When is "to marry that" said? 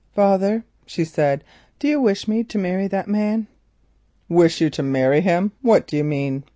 2.45-3.07